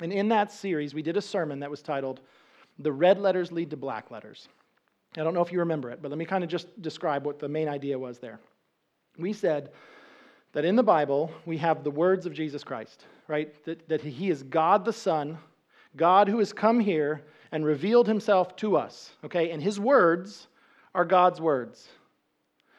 [0.00, 2.20] And in that series, we did a sermon that was titled
[2.78, 4.48] The Red Letters Lead to Black Letters.
[5.16, 7.38] I don't know if you remember it, but let me kind of just describe what
[7.38, 8.40] the main idea was there.
[9.18, 9.70] We said
[10.52, 13.62] that in the Bible, we have the words of Jesus Christ, right?
[13.64, 15.36] That, that he is God the Son,
[15.96, 19.50] God who has come here and revealed himself to us, okay?
[19.50, 20.46] And his words
[20.94, 21.88] are God's words.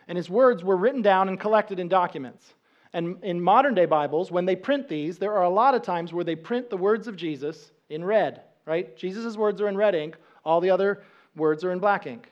[0.08, 2.54] And his words were written down and collected in documents.
[2.94, 6.12] And in modern day Bibles, when they print these, there are a lot of times
[6.12, 8.96] where they print the words of Jesus in red, right?
[8.98, 11.04] Jesus' words are in red ink, all the other
[11.36, 12.30] words are in black ink.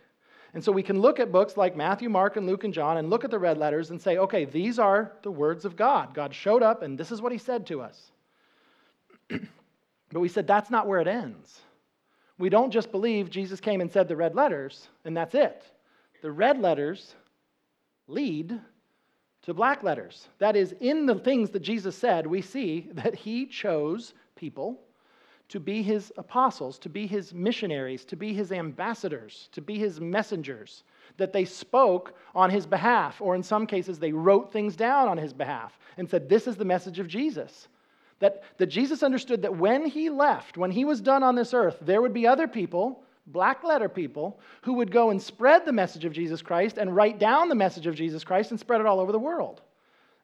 [0.54, 3.10] And so we can look at books like Matthew, Mark, and Luke, and John and
[3.10, 6.14] look at the red letters and say, okay, these are the words of God.
[6.14, 8.12] God showed up, and this is what he said to us.
[9.30, 11.62] but we said that's not where it ends.
[12.40, 15.64] We don't just believe Jesus came and said the red letters, and that's it.
[16.22, 17.14] The red letters
[18.08, 18.60] lead
[19.44, 20.30] to black letters.
[20.40, 24.80] That is, in the things that Jesus said, we see that he chose people
[25.50, 30.00] to be his apostles, to be his missionaries, to be his ambassadors, to be his
[30.00, 30.84] messengers,
[31.18, 35.18] that they spoke on his behalf, or in some cases, they wrote things down on
[35.18, 37.68] his behalf and said, This is the message of Jesus.
[38.20, 41.78] That, that Jesus understood that when he left, when he was done on this earth,
[41.82, 46.04] there would be other people, black letter people, who would go and spread the message
[46.04, 49.00] of Jesus Christ and write down the message of Jesus Christ and spread it all
[49.00, 49.62] over the world.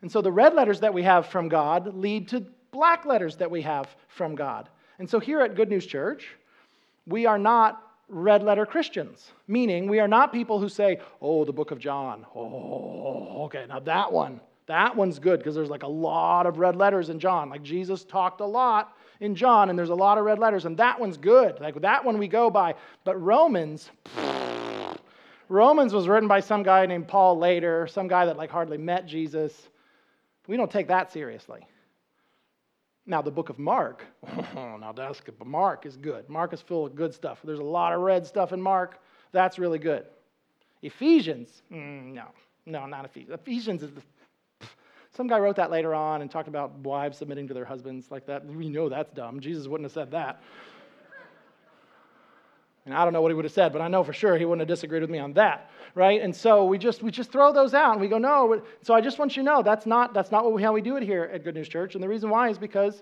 [0.01, 3.49] And so the red letters that we have from God lead to black letters that
[3.49, 4.67] we have from God.
[4.99, 6.27] And so here at Good News Church,
[7.07, 11.53] we are not red letter Christians, meaning we are not people who say, oh, the
[11.53, 12.25] book of John.
[12.35, 16.75] Oh, okay, now that one, that one's good because there's like a lot of red
[16.75, 17.49] letters in John.
[17.49, 20.77] Like Jesus talked a lot in John, and there's a lot of red letters, and
[20.77, 21.59] that one's good.
[21.59, 22.75] Like that one we go by.
[23.03, 23.91] But Romans,
[25.49, 29.05] Romans was written by some guy named Paul later, some guy that like hardly met
[29.05, 29.69] Jesus.
[30.47, 31.61] We don't take that seriously.
[33.07, 34.03] Now, the book of Mark,
[34.55, 36.27] oh, now that's good, but Mark is good.
[36.27, 37.39] Mark is full of good stuff.
[37.43, 38.99] There's a lot of red stuff in Mark.
[39.31, 40.05] That's really good.
[40.81, 42.25] Ephesians, mm, no,
[42.65, 43.31] no, not Ephesians.
[43.33, 44.01] Ephesians is the,
[45.15, 48.25] some guy wrote that later on and talked about wives submitting to their husbands like
[48.25, 48.45] that.
[48.45, 49.39] We know that's dumb.
[49.39, 50.41] Jesus wouldn't have said that.
[52.85, 54.45] And I don't know what he would have said, but I know for sure he
[54.45, 56.21] wouldn't have disagreed with me on that, right?
[56.21, 58.61] And so we just we just throw those out and we go, no.
[58.83, 60.95] So I just want you to know that's not that's not we, how we do
[60.95, 61.95] it here at Good News Church.
[61.95, 63.01] And the reason why is because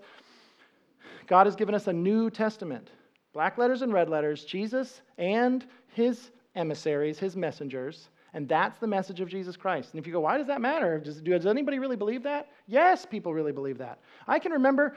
[1.27, 2.91] God has given us a New Testament,
[3.33, 9.21] black letters and red letters, Jesus and his emissaries, his messengers, and that's the message
[9.21, 9.91] of Jesus Christ.
[9.93, 10.99] And if you go, why does that matter?
[10.99, 12.49] Does, does anybody really believe that?
[12.67, 13.99] Yes, people really believe that.
[14.27, 14.95] I can remember,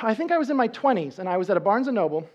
[0.00, 2.28] I think I was in my 20s and I was at a Barnes and Noble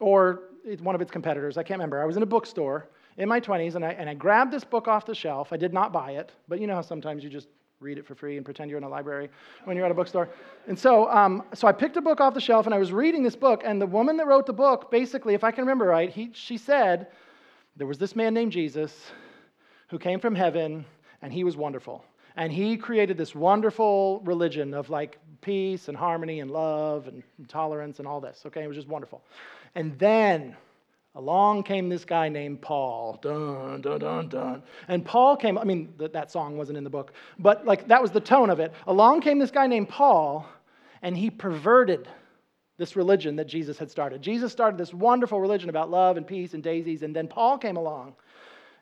[0.00, 0.42] or
[0.80, 1.56] one of its competitors.
[1.56, 2.02] I can't remember.
[2.02, 4.88] I was in a bookstore in my 20s and I, and I grabbed this book
[4.88, 5.52] off the shelf.
[5.52, 7.46] I did not buy it, but you know how sometimes you just
[7.78, 9.28] read it for free and pretend you're in a library
[9.64, 10.30] when you're at a bookstore.
[10.66, 13.22] And so, um, so I picked a book off the shelf and I was reading
[13.22, 13.62] this book.
[13.64, 16.56] And the woman that wrote the book, basically, if I can remember right, he, she
[16.56, 17.08] said,
[17.76, 19.12] There was this man named Jesus
[19.88, 20.84] who came from heaven
[21.22, 22.04] and he was wonderful.
[22.36, 27.98] And he created this wonderful religion of like peace and harmony and love and tolerance
[27.98, 28.42] and all this.
[28.46, 29.22] Okay, it was just wonderful.
[29.74, 30.56] And then
[31.14, 33.18] along came this guy named Paul.
[33.22, 34.62] Dun, dun, dun, dun.
[34.88, 38.02] And Paul came, I mean, that, that song wasn't in the book, but like that
[38.02, 38.72] was the tone of it.
[38.86, 40.46] Along came this guy named Paul,
[41.02, 42.08] and he perverted
[42.76, 44.20] this religion that Jesus had started.
[44.20, 47.76] Jesus started this wonderful religion about love and peace and daisies, and then Paul came
[47.76, 48.14] along.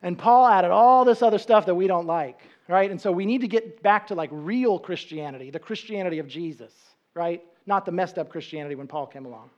[0.03, 2.91] And Paul added all this other stuff that we don't like, right?
[2.91, 6.73] And so we need to get back to like real Christianity, the Christianity of Jesus,
[7.15, 7.43] right?
[7.67, 9.51] Not the messed up Christianity when Paul came along.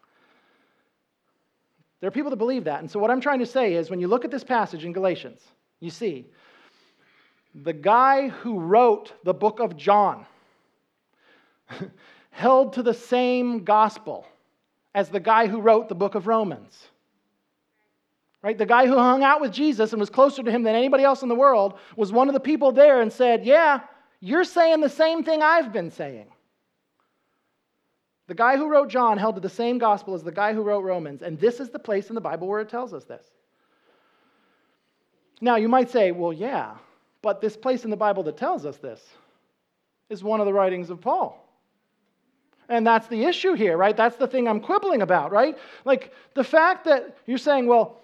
[2.01, 2.81] There are people that believe that.
[2.81, 4.93] And so, what I'm trying to say is when you look at this passage in
[4.93, 5.41] Galatians,
[5.81, 6.27] you see
[7.55, 10.27] the guy who wrote the book of John
[12.31, 14.27] held to the same gospel
[14.95, 16.89] as the guy who wrote the book of Romans.
[18.45, 18.59] Right?
[18.59, 21.23] The guy who hung out with Jesus and was closer to him than anybody else
[21.23, 23.81] in the world was one of the people there and said, Yeah,
[24.21, 26.27] you're saying the same thing I've been saying.
[28.27, 30.85] The guy who wrote John held to the same gospel as the guy who wrote
[30.85, 33.25] Romans, and this is the place in the Bible where it tells us this.
[35.41, 36.75] Now, you might say, well, yeah,
[37.23, 39.03] but this place in the Bible that tells us this
[40.11, 41.41] is one of the writings of Paul.
[42.69, 43.97] And that's the issue here, right?
[43.97, 45.57] That's the thing I'm quibbling about, right?
[45.87, 48.01] Like the fact that you're saying, well,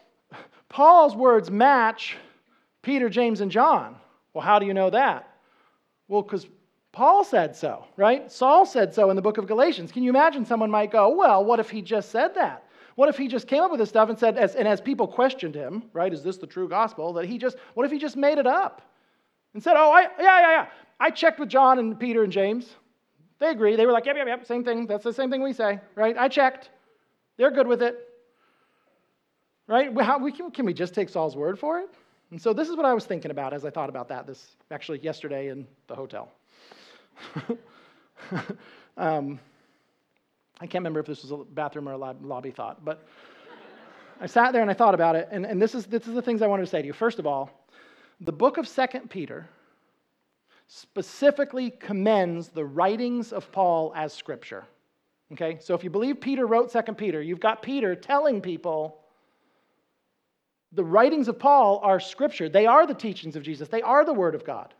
[0.70, 2.16] Paul's words match
[2.82, 3.96] Peter, James, and John.
[4.32, 5.28] Well, how do you know that?
[6.08, 6.46] Well, because
[6.92, 8.32] Paul said so, right?
[8.32, 9.92] Saul said so in the book of Galatians.
[9.92, 12.64] Can you imagine someone might go, well, what if he just said that?
[12.94, 15.06] What if he just came up with this stuff and said, as, and as people
[15.06, 17.12] questioned him, right, is this the true gospel?
[17.12, 18.82] That he just, what if he just made it up
[19.54, 20.66] and said, oh, I, yeah, yeah, yeah.
[20.98, 22.68] I checked with John and Peter and James.
[23.38, 23.76] They agree.
[23.76, 24.86] They were like, yep, yep, yep, same thing.
[24.86, 26.16] That's the same thing we say, right?
[26.16, 26.70] I checked.
[27.38, 28.09] They're good with it.
[29.70, 29.96] Right?
[30.00, 31.88] How, we can, can we just take Saul's word for it?
[32.32, 34.56] And so this is what I was thinking about as I thought about that this
[34.72, 36.32] actually yesterday in the hotel.
[38.96, 39.38] um,
[40.60, 43.06] I can't remember if this was a bathroom or a lobby thought, but
[44.20, 46.22] I sat there and I thought about it, and, and this, is, this is the
[46.22, 46.92] things I wanted to say to you.
[46.92, 47.48] First of all,
[48.20, 49.48] the book of Second Peter
[50.66, 54.64] specifically commends the writings of Paul as scripture.
[55.32, 55.58] Okay?
[55.60, 58.99] So if you believe Peter wrote Second Peter, you've got Peter telling people
[60.72, 62.48] the writings of Paul are scripture.
[62.48, 63.68] They are the teachings of Jesus.
[63.68, 64.74] They are the word of God.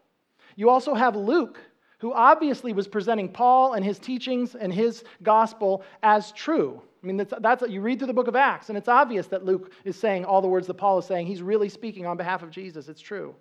[0.57, 1.59] You also have Luke
[2.01, 6.81] who obviously was presenting Paul and his teachings and his gospel as true.
[7.03, 9.45] I mean, that's, that's you read through the book of Acts, and it's obvious that
[9.45, 11.27] Luke is saying all the words that Paul is saying.
[11.27, 12.89] He's really speaking on behalf of Jesus.
[12.89, 13.35] It's true.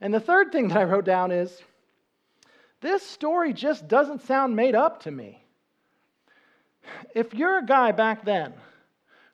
[0.00, 1.62] And the third thing that I wrote down is
[2.80, 5.44] this story just doesn't sound made up to me.
[7.14, 8.54] If you're a guy back then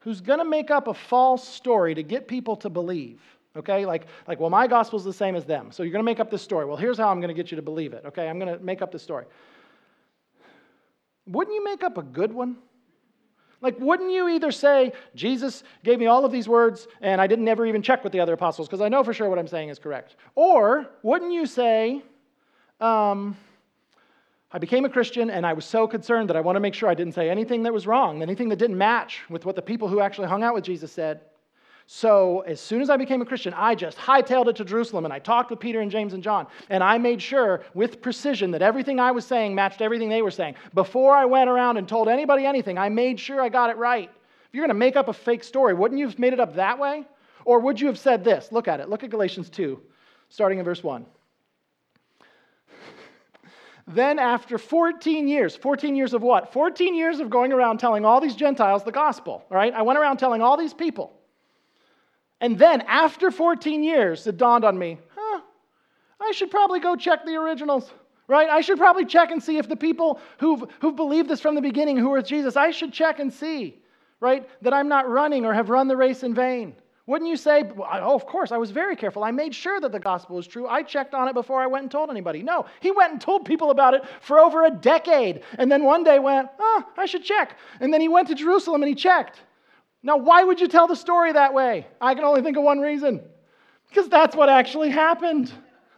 [0.09, 3.21] who's going to make up a false story to get people to believe,
[3.55, 3.85] okay?
[3.85, 5.71] Like, like, well, my gospel's the same as them.
[5.71, 6.65] So you're going to make up this story.
[6.65, 8.27] Well, here's how I'm going to get you to believe it, okay?
[8.27, 9.27] I'm going to make up this story.
[11.27, 12.57] Wouldn't you make up a good one?
[13.61, 17.47] Like, wouldn't you either say, Jesus gave me all of these words and I didn't
[17.47, 19.69] ever even check with the other apostles because I know for sure what I'm saying
[19.69, 20.17] is correct?
[20.37, 22.03] Or wouldn't you say,
[22.81, 23.37] um,
[24.51, 26.89] I became a Christian and I was so concerned that I want to make sure
[26.89, 29.89] I didn't say anything that was wrong, anything that didn't match with what the people
[29.89, 31.21] who actually hung out with Jesus said.
[31.87, 35.13] So as soon as I became a Christian, I just hightailed it to Jerusalem and
[35.13, 36.47] I talked with Peter and James and John.
[36.71, 40.31] And I made sure with precision that everything I was saying matched everything they were
[40.31, 40.55] saying.
[40.75, 44.11] Before I went around and told anybody anything, I made sure I got it right.
[44.11, 46.55] If you're going to make up a fake story, wouldn't you have made it up
[46.57, 47.05] that way?
[47.45, 48.51] Or would you have said this?
[48.51, 48.89] Look at it.
[48.89, 49.81] Look at Galatians 2,
[50.31, 51.05] starting in verse 1.
[53.89, 56.53] Then, after 14 years, 14 years of what?
[56.53, 59.73] 14 years of going around telling all these Gentiles the gospel, right?
[59.73, 61.11] I went around telling all these people.
[62.43, 65.41] And then, after 14 years, it dawned on me, huh,
[66.21, 67.91] I should probably go check the originals,
[68.27, 68.51] right?
[68.51, 71.63] I should probably check and see if the people who've, who've believed this from the
[71.63, 73.81] beginning, who are Jesus, I should check and see,
[74.21, 76.75] right, that I'm not running or have run the race in vain.
[77.09, 79.25] Wouldn't you say, oh, of course, I was very careful.
[79.25, 80.69] I made sure that the gospel was true.
[80.69, 82.43] I checked on it before I went and told anybody.
[82.43, 85.41] No, he went and told people about it for over a decade.
[85.57, 87.57] And then one day went, oh, I should check.
[87.81, 89.41] And then he went to Jerusalem and he checked.
[90.03, 91.87] Now, why would you tell the story that way?
[91.99, 93.23] I can only think of one reason
[93.89, 95.51] because that's what actually happened.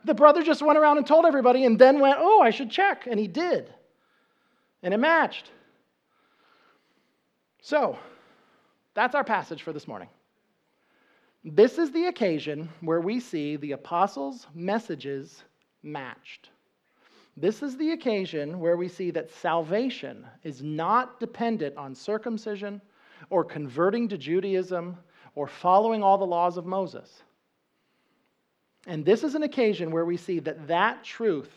[0.04, 3.08] The brother just went around and told everybody and then went, Oh, I should check.
[3.08, 3.74] And he did.
[4.84, 5.50] And it matched.
[7.62, 7.98] So,
[8.94, 10.08] that's our passage for this morning.
[11.44, 15.44] This is the occasion where we see the apostles' messages
[15.82, 16.50] matched.
[17.36, 22.82] This is the occasion where we see that salvation is not dependent on circumcision
[23.30, 24.98] or converting to Judaism
[25.34, 27.22] or following all the laws of Moses.
[28.86, 31.52] And this is an occasion where we see that that truth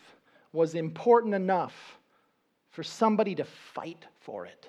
[0.52, 1.98] was important enough
[2.70, 4.68] for somebody to fight for it.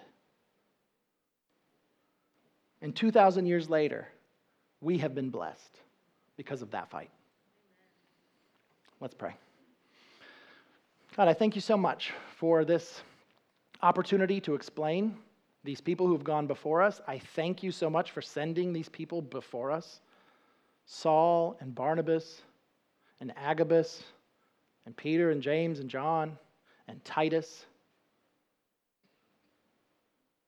[2.82, 4.08] And 2,000 years later,
[4.82, 5.80] we have been blessed
[6.38, 7.10] because of that fight.
[9.00, 9.36] Let's pray.
[11.16, 13.02] God, I thank you so much for this
[13.82, 15.16] opportunity to explain
[15.64, 17.02] these people who've gone before us.
[17.08, 20.00] I thank you so much for sending these people before us
[20.86, 22.42] Saul and Barnabas
[23.20, 24.04] and Agabus
[24.86, 26.38] and Peter and James and John
[26.88, 27.66] and Titus.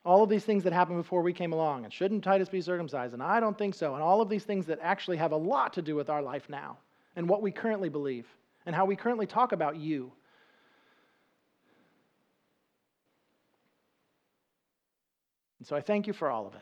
[0.08, 1.84] All of these things that happened before we came along.
[1.84, 3.14] And shouldn't Titus be circumcised?
[3.14, 3.93] And I don't think so.
[3.93, 6.49] And all of these things that actually have a lot to do with our life
[6.49, 6.78] now
[7.16, 8.26] and what we currently believe
[8.66, 10.12] and how we currently talk about you
[15.60, 16.62] And so I thank you for all of it.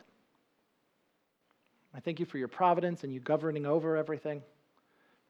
[1.94, 4.42] I thank you for your providence and you governing over everything.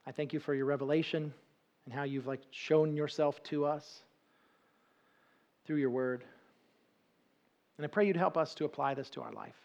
[0.05, 1.33] I thank you for your revelation
[1.85, 4.01] and how you've like shown yourself to us
[5.65, 6.23] through your word.
[7.77, 9.55] And I pray you'd help us to apply this to our life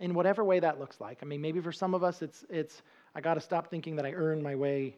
[0.00, 1.18] in whatever way that looks like.
[1.22, 2.82] I mean, maybe for some of us it's it's
[3.14, 4.96] I got to stop thinking that I earn my way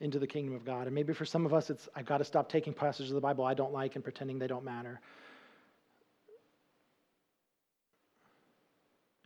[0.00, 0.86] into the kingdom of God.
[0.86, 3.20] And maybe for some of us it's I've got to stop taking passages of the
[3.20, 5.00] Bible I don't like and pretending they don't matter.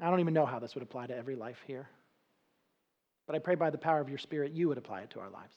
[0.00, 1.88] I don't even know how this would apply to every life here.
[3.26, 5.30] But I pray by the power of your Spirit, you would apply it to our
[5.30, 5.54] lives.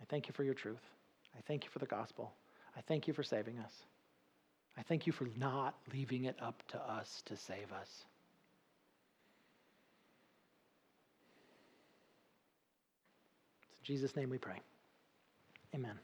[0.00, 0.80] I thank you for your truth.
[1.36, 2.32] I thank you for the gospel.
[2.76, 3.72] I thank you for saving us.
[4.76, 8.04] I thank you for not leaving it up to us to save us.
[13.62, 14.60] It's in Jesus' name we pray.
[15.74, 15.98] Amen.